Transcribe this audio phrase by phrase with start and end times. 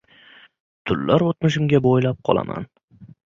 [0.91, 2.69] Tunlar o‘tmishimga bo‘ylab qolaman